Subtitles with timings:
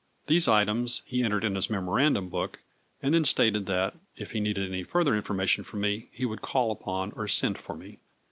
[0.25, 2.57] These items he entered in his memoran dum book
[3.03, 6.71] and then stated that, if he needed any further information from me, he would call
[6.71, 7.99] upon or send for me.